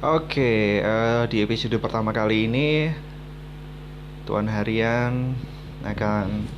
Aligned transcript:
Oke, 0.00 0.80
uh, 0.80 1.28
di 1.28 1.44
episode 1.44 1.76
pertama 1.76 2.08
kali 2.08 2.48
ini 2.48 2.88
Tuan 4.24 4.48
Harian 4.48 5.36
akan 5.84 6.48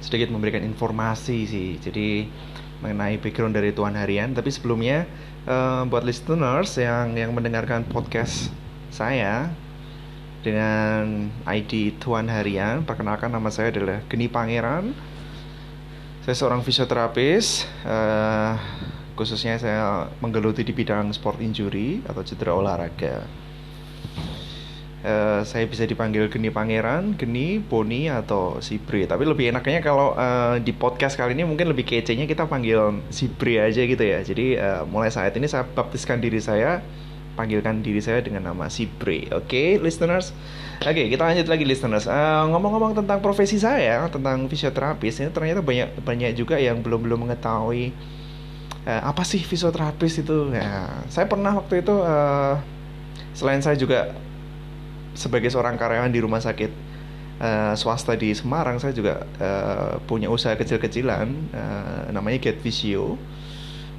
sedikit 0.00 0.32
memberikan 0.32 0.64
informasi 0.64 1.44
sih. 1.44 1.76
Jadi 1.76 2.24
mengenai 2.80 3.20
background 3.20 3.52
dari 3.52 3.68
Tuan 3.76 3.92
Harian. 3.92 4.32
Tapi 4.32 4.48
sebelumnya 4.48 5.04
uh, 5.44 5.84
buat 5.84 6.08
listeners 6.08 6.72
yang 6.80 7.20
yang 7.20 7.36
mendengarkan 7.36 7.84
podcast 7.84 8.48
saya 8.88 9.52
dengan 10.40 11.28
ID 11.44 12.00
Tuan 12.00 12.32
Harian, 12.32 12.80
perkenalkan 12.88 13.28
nama 13.28 13.52
saya 13.52 13.68
adalah 13.68 14.00
Geni 14.08 14.24
Pangeran. 14.24 14.96
Saya 16.24 16.32
seorang 16.32 16.64
fisioterapis. 16.64 17.68
Uh, 17.84 18.56
khususnya 19.12 19.60
saya 19.60 20.08
menggeluti 20.24 20.64
di 20.64 20.72
bidang 20.72 21.12
sport 21.12 21.38
injury 21.38 22.00
atau 22.08 22.24
cedera 22.24 22.52
olahraga. 22.56 23.24
Uh, 25.02 25.42
saya 25.42 25.66
bisa 25.66 25.82
dipanggil 25.82 26.30
Geni 26.30 26.54
Pangeran, 26.54 27.18
Geni, 27.18 27.58
Poni 27.58 28.06
atau 28.06 28.62
Sibre. 28.62 29.02
Tapi 29.02 29.26
lebih 29.26 29.50
enaknya 29.50 29.82
kalau 29.82 30.14
uh, 30.14 30.62
di 30.62 30.70
podcast 30.70 31.18
kali 31.18 31.34
ini 31.34 31.42
mungkin 31.42 31.74
lebih 31.74 31.82
kece-nya 31.82 32.22
kita 32.22 32.46
panggil 32.46 33.02
Sibre 33.10 33.58
aja 33.58 33.82
gitu 33.82 33.98
ya. 33.98 34.22
Jadi 34.22 34.54
uh, 34.54 34.86
mulai 34.86 35.10
saat 35.10 35.34
ini 35.34 35.50
saya 35.50 35.66
baptiskan 35.66 36.22
diri 36.22 36.38
saya, 36.38 36.78
panggilkan 37.34 37.82
diri 37.82 37.98
saya 37.98 38.22
dengan 38.22 38.54
nama 38.54 38.70
Sibre. 38.70 39.26
Oke, 39.34 39.50
okay, 39.50 39.68
listeners. 39.82 40.30
Oke, 40.86 40.94
okay, 40.94 41.06
kita 41.10 41.26
lanjut 41.26 41.50
lagi 41.50 41.66
listeners. 41.66 42.06
ngomong-ngomong 42.54 42.94
uh, 42.94 42.98
tentang 43.02 43.18
profesi 43.18 43.58
saya, 43.58 44.06
tentang 44.06 44.46
fisioterapis, 44.46 45.18
ini 45.18 45.34
ternyata 45.34 45.66
banyak 45.66 45.98
banyak 45.98 46.30
juga 46.38 46.62
yang 46.62 46.78
belum 46.78 47.02
belum 47.10 47.26
mengetahui 47.26 47.90
uh, 48.86 49.02
apa 49.06 49.22
sih 49.22 49.42
fisioterapis 49.42 50.22
itu? 50.22 50.52
Ya 50.54 50.90
saya 51.08 51.26
pernah 51.26 51.56
waktu 51.58 51.82
itu 51.82 51.94
uh, 51.94 52.58
selain 53.32 53.62
saya 53.62 53.78
juga 53.78 54.14
sebagai 55.12 55.52
seorang 55.52 55.76
karyawan 55.76 56.08
di 56.08 56.20
rumah 56.24 56.40
sakit 56.40 56.72
uh, 57.42 57.74
swasta 57.76 58.16
di 58.16 58.32
Semarang 58.32 58.80
saya 58.80 58.96
juga 58.96 59.24
uh, 59.40 60.00
punya 60.08 60.32
usaha 60.32 60.56
kecil-kecilan 60.56 61.26
uh, 61.52 62.02
namanya 62.14 62.38
Get 62.50 62.60
Visio. 62.60 63.18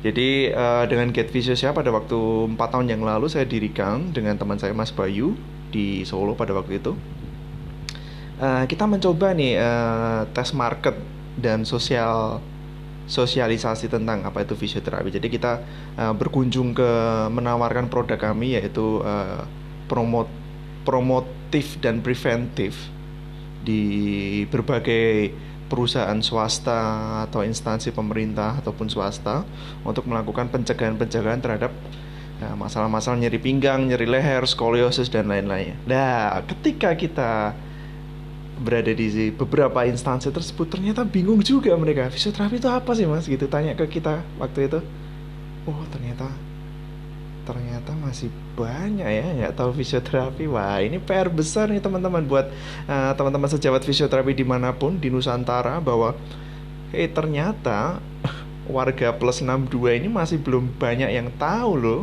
Jadi 0.03 0.51
uh, 0.51 0.83
dengan 0.87 1.15
Get 1.15 1.31
Visio 1.31 1.55
saya 1.55 1.71
pada 1.71 1.87
waktu 1.87 2.51
4 2.51 2.59
tahun 2.59 2.87
yang 2.91 3.01
lalu 3.07 3.31
saya 3.31 3.47
dirikan 3.47 4.11
dengan 4.11 4.35
teman 4.35 4.59
saya 4.59 4.75
Mas 4.75 4.91
Bayu 4.91 5.35
di 5.71 6.03
Solo 6.03 6.35
pada 6.35 6.51
waktu 6.51 6.79
itu. 6.83 6.93
Uh, 8.43 8.67
kita 8.67 8.83
mencoba 8.83 9.31
nih 9.31 9.55
uh, 9.55 10.27
tes 10.35 10.51
market 10.51 10.97
dan 11.39 11.63
sosial 11.63 12.43
sosialisasi 13.05 13.91
tentang 13.91 14.23
apa 14.23 14.47
itu 14.47 14.55
fisioterapi. 14.55 15.11
Jadi 15.11 15.27
kita 15.27 15.59
uh, 15.99 16.13
berkunjung 16.15 16.71
ke 16.71 16.91
menawarkan 17.31 17.91
produk 17.91 18.15
kami 18.15 18.55
yaitu 18.55 19.03
uh, 19.03 19.43
promot 19.91 20.27
promotif 20.83 21.79
dan 21.79 22.03
preventif 22.03 22.75
di 23.63 24.43
berbagai 24.51 25.31
perusahaan 25.71 26.19
swasta 26.19 26.79
atau 27.25 27.41
instansi 27.41 27.95
pemerintah 27.95 28.59
ataupun 28.59 28.91
swasta 28.91 29.47
untuk 29.87 30.05
melakukan 30.05 30.51
pencegahan-pencegahan 30.51 31.39
terhadap 31.39 31.71
eh, 32.43 32.55
masalah-masalah 32.59 33.17
nyeri 33.17 33.39
pinggang, 33.39 33.87
nyeri 33.87 34.05
leher, 34.05 34.43
skoliosis 34.43 35.07
dan 35.07 35.31
lain-lainnya. 35.31 35.79
Nah, 35.87 36.43
ketika 36.45 36.93
kita 36.93 37.55
berada 38.63 38.89
di 38.95 39.29
beberapa 39.35 39.83
instansi 39.83 40.31
tersebut 40.31 40.71
ternyata 40.71 41.03
bingung 41.03 41.43
juga 41.43 41.75
mereka 41.75 42.07
fisioterapi 42.07 42.57
itu 42.57 42.69
apa 42.71 42.91
sih 42.95 43.03
mas? 43.03 43.27
Gitu 43.27 43.45
tanya 43.51 43.75
ke 43.75 43.85
kita 43.85 44.23
waktu 44.39 44.71
itu. 44.71 44.79
Oh 45.67 45.83
ternyata 45.91 46.31
ternyata 47.43 47.91
masih 47.99 48.31
banyak 48.55 49.03
ya 49.03 49.25
nggak 49.43 49.53
tahu 49.59 49.75
fisioterapi. 49.75 50.47
Wah 50.47 50.79
ini 50.79 50.97
PR 51.03 51.27
besar 51.27 51.67
nih 51.67 51.83
teman-teman 51.83 52.23
buat 52.23 52.47
uh, 52.87 53.11
teman-teman 53.19 53.51
sejawat 53.51 53.83
fisioterapi 53.83 54.31
di 54.31 54.47
mana 54.47 54.71
pun 54.71 54.95
di 54.95 55.11
Nusantara 55.11 55.83
bahwa 55.83 56.15
hey 56.95 57.11
ternyata 57.11 57.99
warga 58.71 59.11
plus 59.11 59.43
62 59.43 59.99
ini 59.99 60.07
masih 60.07 60.39
belum 60.39 60.71
banyak 60.79 61.11
yang 61.11 61.27
tahu 61.35 61.71
loh 61.75 62.01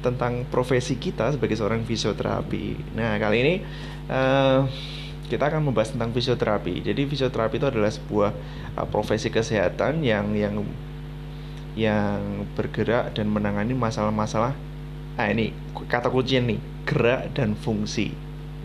tentang 0.00 0.46
profesi 0.48 0.96
kita 0.96 1.34
sebagai 1.34 1.58
seorang 1.58 1.84
fisioterapi. 1.84 2.96
Nah 2.96 3.18
kali 3.20 3.36
ini 3.44 3.54
uh, 4.08 4.64
kita 5.28 5.52
akan 5.52 5.68
membahas 5.68 5.92
tentang 5.92 6.10
fisioterapi. 6.10 6.82
Jadi 6.82 7.04
fisioterapi 7.04 7.60
itu 7.60 7.68
adalah 7.68 7.92
sebuah 7.92 8.30
uh, 8.74 8.86
profesi 8.88 9.28
kesehatan 9.28 10.00
yang 10.00 10.32
yang 10.32 10.64
yang 11.78 12.48
bergerak 12.58 13.14
dan 13.14 13.30
menangani 13.30 13.76
masalah-masalah. 13.76 14.56
Ah 15.14 15.28
ini 15.30 15.52
kata 15.86 16.10
kuncinya 16.10 16.56
nih, 16.56 16.60
gerak 16.88 17.36
dan 17.36 17.54
fungsi. 17.54 18.16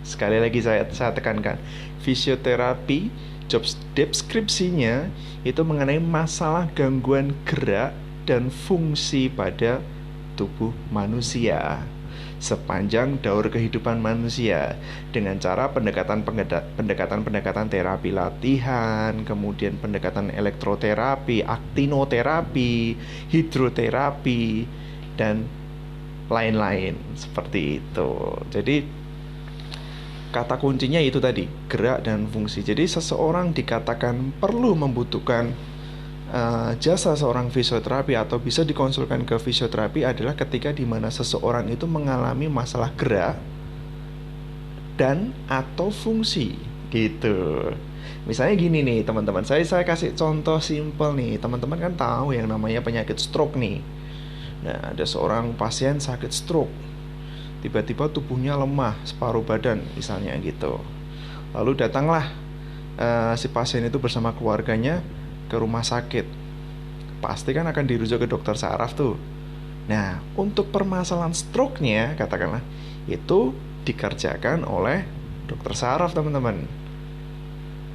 Sekali 0.02 0.40
lagi 0.40 0.64
saya 0.64 0.88
saya 0.90 1.12
tekankan, 1.12 1.60
fisioterapi 2.02 3.12
job 3.52 3.64
deskripsinya 3.94 5.12
itu 5.44 5.62
mengenai 5.62 6.00
masalah 6.00 6.72
gangguan 6.72 7.36
gerak 7.44 7.92
dan 8.24 8.48
fungsi 8.48 9.28
pada 9.28 9.84
tubuh 10.40 10.72
manusia 10.90 11.84
sepanjang 12.44 13.24
daur 13.24 13.48
kehidupan 13.48 14.04
manusia 14.04 14.76
dengan 15.16 15.40
cara 15.40 15.72
pendekatan 15.72 16.28
pendekatan 16.28 17.24
pendekatan 17.24 17.68
terapi 17.72 18.12
latihan, 18.12 19.16
kemudian 19.24 19.80
pendekatan 19.80 20.28
elektroterapi, 20.28 21.48
aktinoterapi, 21.48 22.74
hidroterapi 23.32 24.44
dan 25.16 25.48
lain-lain 26.28 27.00
seperti 27.16 27.80
itu. 27.80 28.12
Jadi 28.52 28.76
kata 30.34 30.58
kuncinya 30.58 31.00
itu 31.00 31.22
tadi, 31.22 31.46
gerak 31.70 32.04
dan 32.04 32.26
fungsi. 32.28 32.66
Jadi 32.66 32.90
seseorang 32.90 33.54
dikatakan 33.54 34.42
perlu 34.42 34.74
membutuhkan 34.74 35.73
uh, 36.34 36.72
jasa 36.82 37.14
seorang 37.14 37.54
fisioterapi 37.54 38.18
atau 38.18 38.42
bisa 38.42 38.66
dikonsulkan 38.66 39.24
ke 39.24 39.38
fisioterapi 39.38 40.04
adalah 40.04 40.34
ketika 40.34 40.74
di 40.74 40.84
mana 40.84 41.14
seseorang 41.14 41.70
itu 41.70 41.86
mengalami 41.86 42.50
masalah 42.50 42.90
gerak 42.98 43.38
dan 44.98 45.32
atau 45.46 45.94
fungsi 45.94 46.58
gitu. 46.90 47.72
Misalnya 48.24 48.56
gini 48.56 48.80
nih 48.84 49.00
teman-teman, 49.04 49.44
saya 49.44 49.64
saya 49.68 49.84
kasih 49.84 50.16
contoh 50.16 50.60
simpel 50.64 51.12
nih. 51.16 51.40
Teman-teman 51.40 51.80
kan 51.80 51.94
tahu 51.96 52.36
yang 52.36 52.48
namanya 52.48 52.80
penyakit 52.80 53.20
stroke 53.20 53.60
nih. 53.60 53.84
Nah, 54.64 54.96
ada 54.96 55.04
seorang 55.04 55.52
pasien 55.60 56.00
sakit 56.00 56.32
stroke. 56.32 56.72
Tiba-tiba 57.60 58.08
tubuhnya 58.12 58.56
lemah, 58.56 58.96
separuh 59.04 59.44
badan 59.44 59.84
misalnya 59.96 60.36
gitu. 60.40 60.80
Lalu 61.52 61.80
datanglah 61.80 62.32
uh, 62.96 63.36
si 63.36 63.52
pasien 63.52 63.84
itu 63.84 64.00
bersama 64.00 64.32
keluarganya 64.32 65.04
ke 65.54 65.58
rumah 65.62 65.86
sakit 65.86 66.26
pasti 67.22 67.54
kan 67.54 67.70
akan 67.70 67.86
dirujuk 67.86 68.26
ke 68.26 68.28
dokter 68.28 68.58
saraf 68.58 68.98
tuh 68.98 69.14
nah 69.86 70.18
untuk 70.34 70.74
permasalahan 70.74 71.38
stroke-nya 71.38 72.18
katakanlah 72.18 72.66
itu 73.06 73.54
dikerjakan 73.86 74.66
oleh 74.66 75.06
dokter 75.46 75.78
saraf 75.78 76.18
teman-teman 76.18 76.66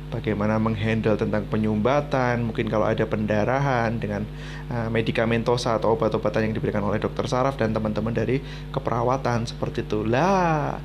bagaimana 0.09 0.57
menghandle 0.57 1.21
tentang 1.21 1.45
penyumbatan, 1.47 2.41
mungkin 2.43 2.67
kalau 2.73 2.89
ada 2.89 3.05
pendarahan 3.05 3.93
dengan 4.01 4.25
uh, 4.73 4.89
medikamentosa 4.89 5.77
atau 5.77 5.95
obat-obatan 5.95 6.49
yang 6.49 6.55
diberikan 6.57 6.83
oleh 6.83 6.97
dokter 6.97 7.29
saraf 7.29 7.61
dan 7.61 7.77
teman-teman 7.77 8.13
dari 8.17 8.41
keperawatan 8.73 9.45
seperti 9.45 9.85
itu. 9.85 10.03
Lah, 10.09 10.81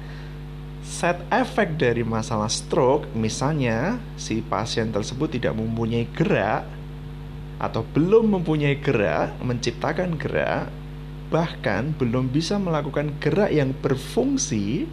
Set 0.83 1.15
efek 1.31 1.79
dari 1.79 2.03
masalah 2.03 2.51
stroke, 2.51 3.07
misalnya 3.15 4.03
si 4.19 4.43
pasien 4.43 4.91
tersebut 4.91 5.39
tidak 5.39 5.55
mempunyai 5.55 6.03
gerak 6.11 6.67
atau 7.55 7.87
belum 7.95 8.35
mempunyai 8.35 8.83
gerak, 8.83 9.39
menciptakan 9.39 10.19
gerak, 10.19 10.67
bahkan 11.31 11.95
belum 11.95 12.27
bisa 12.27 12.59
melakukan 12.59 13.15
gerak 13.23 13.55
yang 13.55 13.71
berfungsi 13.71 14.83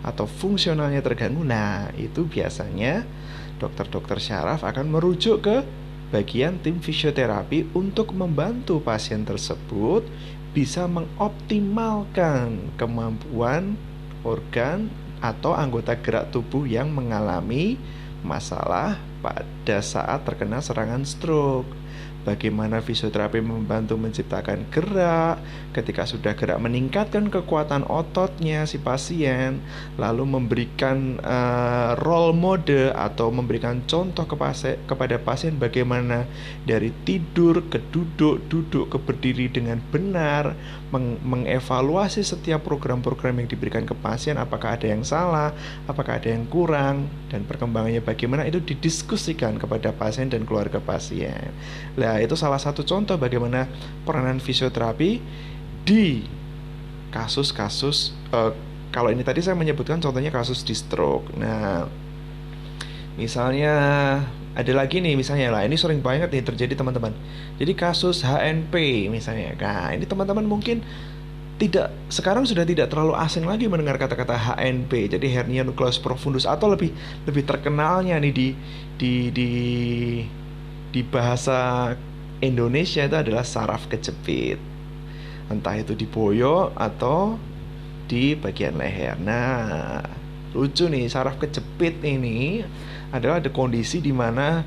atau 0.00 0.24
fungsionalnya 0.24 1.04
terganggu. 1.04 1.44
Nah, 1.44 1.92
itu 2.00 2.24
biasanya 2.24 3.04
dokter-dokter 3.60 4.16
syaraf 4.16 4.64
akan 4.64 4.88
merujuk 4.88 5.44
ke 5.44 5.60
bagian 6.08 6.56
tim 6.64 6.80
fisioterapi 6.80 7.76
untuk 7.76 8.16
membantu 8.16 8.80
pasien 8.80 9.26
tersebut 9.28 10.00
bisa 10.56 10.88
mengoptimalkan 10.88 12.72
kemampuan 12.80 13.76
organ 14.24 14.88
atau 15.20 15.56
anggota 15.56 15.96
gerak 15.96 16.28
tubuh 16.32 16.68
yang 16.68 16.92
mengalami 16.92 17.80
masalah 18.20 18.98
pada 19.22 19.78
saat 19.80 20.22
terkena 20.26 20.60
serangan 20.60 21.06
stroke. 21.06 21.68
Bagaimana 22.26 22.82
fisioterapi 22.82 23.38
membantu 23.38 23.94
menciptakan 23.94 24.66
gerak, 24.74 25.38
ketika 25.70 26.02
sudah 26.02 26.34
gerak 26.34 26.58
meningkatkan 26.58 27.30
kekuatan 27.30 27.86
ototnya 27.86 28.66
si 28.66 28.82
pasien, 28.82 29.62
lalu 29.94 30.26
memberikan 30.26 31.22
uh, 31.22 31.94
role 32.02 32.34
model 32.34 32.90
atau 32.98 33.30
memberikan 33.30 33.86
contoh 33.86 34.26
kepada 34.26 35.16
pasien 35.22 35.54
bagaimana 35.54 36.26
dari 36.66 36.90
tidur 37.06 37.62
ke 37.70 37.78
duduk, 37.94 38.42
duduk 38.50 38.90
ke 38.90 38.98
berdiri 38.98 39.46
dengan 39.46 39.78
benar, 39.94 40.58
meng 40.90 41.22
mengevaluasi 41.22 42.26
setiap 42.26 42.66
program-program 42.66 43.38
yang 43.44 43.48
diberikan 43.48 43.86
ke 43.86 43.94
pasien 43.94 44.34
apakah 44.34 44.74
ada 44.74 44.90
yang 44.90 45.06
salah, 45.06 45.54
apakah 45.86 46.18
ada 46.18 46.34
yang 46.34 46.42
kurang 46.50 47.06
dan 47.30 47.46
perkembangannya 47.46 48.02
bagaimana 48.02 48.42
itu 48.48 48.58
didiskusikan 48.58 49.62
kepada 49.62 49.94
pasien 49.94 50.26
dan 50.26 50.42
keluarga 50.42 50.82
pasien. 50.82 51.54
Nah, 51.94 52.15
Itu 52.20 52.38
salah 52.38 52.60
satu 52.60 52.82
contoh 52.82 53.16
bagaimana 53.20 53.68
peranan 54.04 54.40
fisioterapi 54.40 55.20
di 55.86 56.26
kasus-kasus 57.14 58.12
uh, 58.34 58.52
kalau 58.96 59.12
ini 59.12 59.20
tadi 59.20 59.44
saya 59.44 59.52
menyebutkan 59.52 60.00
contohnya 60.00 60.32
kasus 60.32 60.64
di 60.64 60.72
stroke. 60.72 61.28
Nah, 61.36 61.84
misalnya 63.20 63.74
ada 64.56 64.72
lagi 64.72 65.04
nih 65.04 65.20
misalnya 65.20 65.52
lah 65.52 65.68
ini 65.68 65.76
sering 65.76 66.00
banget 66.00 66.32
nih 66.32 66.40
terjadi 66.40 66.80
teman-teman. 66.80 67.12
Jadi 67.60 67.72
kasus 67.76 68.24
HNP 68.24 69.06
misalnya. 69.12 69.52
Nah, 69.60 69.92
ini 69.92 70.08
teman-teman 70.08 70.48
mungkin 70.48 70.80
tidak 71.56 71.92
sekarang 72.12 72.44
sudah 72.44 72.68
tidak 72.68 72.92
terlalu 72.92 73.16
asing 73.16 73.44
lagi 73.44 73.68
mendengar 73.68 74.00
kata-kata 74.00 74.32
HNP. 74.32 75.12
Jadi 75.12 75.28
hernia 75.28 75.60
nucleus 75.60 76.00
profundus 76.00 76.48
atau 76.48 76.72
lebih 76.72 76.88
lebih 77.28 77.44
terkenalnya 77.44 78.16
nih 78.16 78.32
di 78.32 78.48
di 78.96 79.12
di 79.28 79.50
di 80.88 81.00
bahasa 81.04 81.92
Indonesia 82.44 83.04
itu 83.04 83.16
adalah 83.16 83.44
saraf 83.46 83.88
kejepit. 83.88 84.60
Entah 85.48 85.76
itu 85.78 85.94
di 85.94 86.04
boyo 86.04 86.74
atau 86.74 87.38
di 88.06 88.34
bagian 88.36 88.76
leher. 88.76 89.16
Nah, 89.18 90.02
lucu 90.52 90.86
nih 90.86 91.08
saraf 91.10 91.38
kejepit 91.40 92.02
ini 92.04 92.62
adalah 93.10 93.40
ada 93.40 93.50
kondisi 93.52 94.02
di 94.02 94.10
mana 94.10 94.62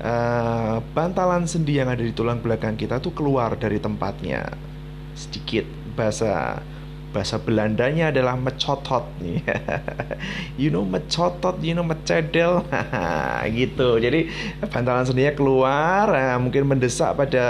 uh, 0.00 0.76
bantalan 0.92 1.44
sendi 1.46 1.78
yang 1.78 1.92
ada 1.92 2.00
di 2.00 2.12
tulang 2.14 2.40
belakang 2.40 2.74
kita 2.74 2.98
tuh 2.98 3.12
keluar 3.12 3.54
dari 3.56 3.78
tempatnya 3.78 4.48
sedikit 5.12 5.68
bahasa 5.92 6.60
bahasa 7.12 7.36
Belandanya 7.36 8.08
adalah 8.08 8.34
mecotot 8.34 9.04
nih. 9.20 9.44
you 10.60 10.72
know 10.72 10.82
mecotot, 10.82 11.60
you 11.60 11.76
know 11.76 11.84
mecedel. 11.84 12.64
gitu. 13.60 14.00
Jadi 14.00 14.32
bantalan 14.72 15.04
sendinya 15.04 15.36
keluar, 15.36 16.08
nah, 16.08 16.40
mungkin 16.40 16.64
mendesak 16.64 17.14
pada 17.14 17.46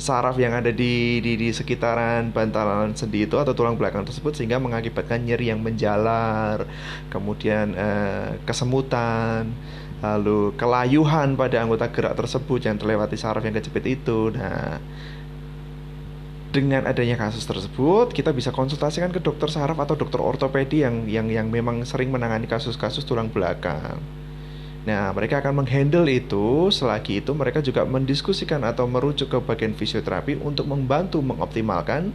saraf 0.00 0.40
yang 0.40 0.56
ada 0.56 0.72
di, 0.72 1.20
di 1.20 1.36
di 1.36 1.48
sekitaran 1.52 2.32
bantalan 2.32 2.96
sendi 2.96 3.28
itu 3.28 3.36
atau 3.36 3.52
tulang 3.52 3.76
belakang 3.76 4.08
tersebut 4.08 4.32
sehingga 4.32 4.56
mengakibatkan 4.56 5.20
nyeri 5.20 5.52
yang 5.52 5.60
menjalar, 5.60 6.64
kemudian 7.12 7.76
eh, 7.76 8.40
kesemutan, 8.48 9.52
lalu 10.02 10.56
kelayuhan 10.58 11.38
pada 11.38 11.62
anggota 11.62 11.86
gerak 11.92 12.18
tersebut 12.18 12.66
yang 12.66 12.76
terlewati 12.80 13.14
saraf 13.14 13.44
yang 13.44 13.54
kejepit 13.54 13.84
itu. 14.00 14.32
Nah, 14.34 14.80
dengan 16.52 16.84
adanya 16.84 17.16
kasus 17.16 17.48
tersebut 17.48 18.12
kita 18.12 18.30
bisa 18.36 18.52
konsultasikan 18.52 19.08
ke 19.08 19.24
dokter 19.24 19.48
saraf 19.48 19.80
atau 19.80 19.96
dokter 19.96 20.20
ortopedi 20.20 20.84
yang 20.84 21.08
yang 21.08 21.26
yang 21.32 21.48
memang 21.48 21.80
sering 21.88 22.12
menangani 22.12 22.44
kasus-kasus 22.44 23.08
tulang 23.08 23.32
belakang. 23.32 24.21
Nah, 24.82 25.14
mereka 25.14 25.38
akan 25.38 25.62
menghandle 25.62 26.10
itu. 26.10 26.66
Selagi 26.74 27.22
itu, 27.22 27.30
mereka 27.38 27.62
juga 27.62 27.86
mendiskusikan 27.86 28.66
atau 28.66 28.90
merujuk 28.90 29.30
ke 29.30 29.38
bagian 29.38 29.78
fisioterapi 29.78 30.42
untuk 30.42 30.66
membantu 30.66 31.22
mengoptimalkan 31.22 32.10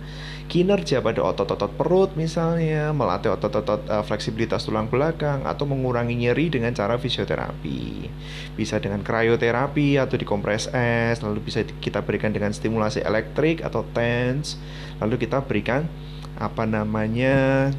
kinerja 0.51 0.99
pada 0.99 1.23
otot-otot 1.23 1.71
perut, 1.75 2.11
misalnya 2.19 2.91
melatih 2.91 3.35
otot-otot 3.35 3.87
uh, 3.87 4.03
fleksibilitas 4.03 4.67
tulang 4.67 4.91
belakang, 4.91 5.47
atau 5.47 5.63
mengurangi 5.63 6.15
nyeri 6.27 6.51
dengan 6.51 6.75
cara 6.75 6.99
fisioterapi. 6.99 8.11
Bisa 8.59 8.83
dengan 8.83 8.99
krioterapi 8.99 9.95
atau 9.99 10.19
dikompres 10.19 10.67
es, 10.71 11.23
lalu 11.23 11.43
bisa 11.47 11.63
kita 11.63 12.03
berikan 12.03 12.35
dengan 12.35 12.51
stimulasi 12.51 12.99
elektrik 13.03 13.63
atau 13.63 13.87
TENS, 13.95 14.59
lalu 14.99 15.15
kita 15.23 15.39
berikan 15.43 15.87
apa 16.35 16.67
namanya. 16.67 17.71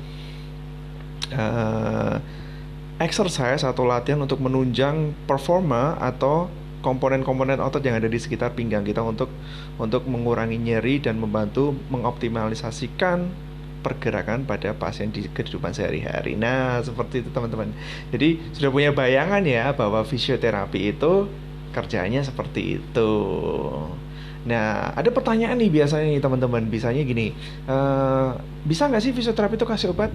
Uh, 1.29 2.17
exercise 2.98 3.62
atau 3.62 3.86
latihan 3.86 4.18
untuk 4.18 4.42
menunjang 4.42 5.14
performa 5.26 5.94
atau 6.02 6.50
komponen-komponen 6.82 7.58
otot 7.58 7.82
yang 7.82 7.98
ada 7.98 8.06
di 8.06 8.18
sekitar 8.18 8.54
pinggang 8.54 8.86
kita 8.86 9.02
untuk 9.02 9.30
untuk 9.78 10.06
mengurangi 10.06 10.58
nyeri 10.58 11.02
dan 11.02 11.18
membantu 11.18 11.74
mengoptimalisasikan 11.90 13.48
pergerakan 13.78 14.42
pada 14.42 14.74
pasien 14.74 15.14
di 15.14 15.26
kehidupan 15.30 15.70
sehari-hari. 15.70 16.34
Nah, 16.34 16.82
seperti 16.82 17.22
itu 17.22 17.30
teman-teman. 17.30 17.70
Jadi 18.10 18.52
sudah 18.54 18.70
punya 18.74 18.90
bayangan 18.90 19.42
ya 19.46 19.70
bahwa 19.70 20.02
fisioterapi 20.02 20.98
itu 20.98 21.30
kerjanya 21.70 22.26
seperti 22.26 22.82
itu. 22.82 23.12
Nah, 24.48 24.94
ada 24.94 25.10
pertanyaan 25.14 25.58
nih 25.62 25.70
biasanya 25.70 26.10
nih 26.10 26.22
teman-teman. 26.22 26.62
Bisanya 26.66 27.02
gini, 27.06 27.30
uh, 27.70 28.34
bisa 28.66 28.90
nggak 28.90 29.02
sih 29.02 29.12
fisioterapi 29.14 29.54
itu 29.54 29.66
kasih 29.66 29.94
obat 29.94 30.10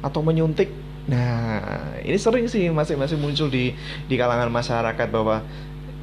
atau 0.00 0.24
menyuntik 0.24 0.70
Nah, 1.08 1.96
ini 2.04 2.20
sering 2.20 2.44
sih 2.52 2.68
masih-masih 2.68 3.16
muncul 3.16 3.48
di 3.48 3.72
di 4.04 4.14
kalangan 4.20 4.52
masyarakat 4.52 5.08
bahwa 5.08 5.40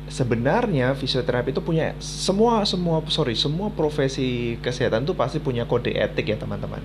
sebenarnya 0.10 0.94
fisioterapi 0.94 1.50
itu 1.50 1.62
punya 1.66 1.98
semua 1.98 2.62
semua 2.66 3.02
sorry 3.10 3.34
semua 3.34 3.74
profesi 3.74 4.58
kesehatan 4.62 5.02
itu 5.02 5.18
pasti 5.18 5.42
punya 5.42 5.66
kode 5.66 5.94
etik 5.94 6.34
ya 6.34 6.38
teman-teman. 6.38 6.82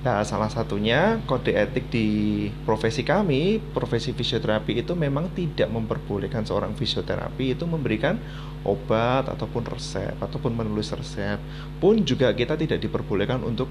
Nah, 0.00 0.24
salah 0.24 0.48
satunya 0.48 1.20
kode 1.28 1.52
etik 1.52 1.92
di 1.92 2.48
profesi 2.64 3.04
kami, 3.04 3.60
profesi 3.76 4.16
fisioterapi 4.16 4.80
itu 4.80 4.96
memang 4.96 5.28
tidak 5.36 5.68
memperbolehkan 5.68 6.48
seorang 6.48 6.72
fisioterapi 6.72 7.52
itu 7.52 7.68
memberikan 7.68 8.16
obat 8.64 9.28
ataupun 9.28 9.68
resep 9.68 10.16
ataupun 10.16 10.56
menulis 10.56 10.88
resep. 10.96 11.36
Pun 11.76 12.00
juga 12.00 12.32
kita 12.32 12.56
tidak 12.56 12.80
diperbolehkan 12.80 13.44
untuk 13.44 13.68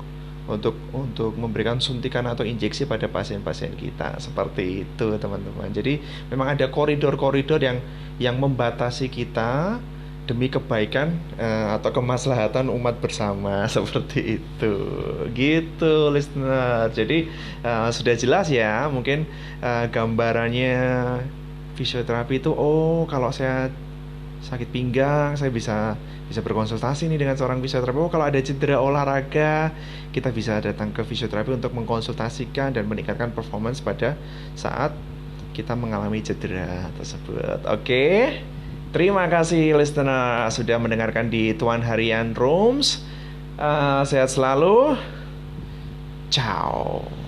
untuk 0.47 0.77
untuk 0.95 1.36
memberikan 1.36 1.81
suntikan 1.81 2.25
atau 2.30 2.47
injeksi 2.47 2.86
pada 2.86 3.09
pasien-pasien 3.09 3.75
kita. 3.75 4.18
Seperti 4.21 4.86
itu 4.88 5.07
teman-teman. 5.19 5.69
Jadi 5.74 6.00
memang 6.31 6.56
ada 6.56 6.69
koridor-koridor 6.71 7.59
yang 7.59 7.77
yang 8.21 8.39
membatasi 8.39 9.12
kita 9.12 9.81
demi 10.30 10.45
kebaikan 10.45 11.18
uh, 11.41 11.81
atau 11.81 11.89
kemaslahatan 11.89 12.69
umat 12.69 13.01
bersama. 13.01 13.65
Seperti 13.75 14.38
itu. 14.38 14.74
Gitu 15.33 15.94
listener. 16.13 16.94
Jadi 16.94 17.27
uh, 17.65 17.89
sudah 17.89 18.13
jelas 18.13 18.47
ya 18.53 18.85
mungkin 18.88 19.25
uh, 19.65 19.89
gambarannya 19.89 20.77
fisioterapi 21.74 22.44
itu 22.44 22.51
oh 22.51 23.07
kalau 23.07 23.31
saya 23.31 23.71
sakit 24.39 24.71
pinggang 24.71 25.36
saya 25.36 25.51
bisa 25.51 26.00
bisa 26.30 26.39
berkonsultasi 26.45 27.09
nih 27.09 27.19
dengan 27.25 27.36
seorang 27.36 27.57
fisioterapi. 27.59 27.97
Oh, 27.97 28.12
kalau 28.13 28.30
ada 28.30 28.38
cedera 28.38 28.77
olahraga, 28.77 29.74
kita 30.13 30.30
bisa 30.30 30.62
datang 30.62 30.94
ke 30.94 31.01
fisioterapi 31.01 31.57
untuk 31.57 31.73
mengkonsultasikan 31.73 32.78
dan 32.78 32.85
meningkatkan 32.85 33.33
performance 33.33 33.81
pada 33.81 34.14
saat 34.54 34.94
kita 35.57 35.73
mengalami 35.73 36.21
cedera 36.21 36.87
tersebut. 36.95 37.66
Oke. 37.68 38.40
Terima 38.90 39.30
kasih 39.30 39.78
listener 39.78 40.49
sudah 40.49 40.81
mendengarkan 40.81 41.30
di 41.30 41.54
Tuan 41.54 41.85
Harian 41.85 42.33
Rooms. 42.33 43.06
Uh, 43.57 44.02
sehat 44.02 44.33
selalu. 44.33 44.97
Ciao. 46.33 47.19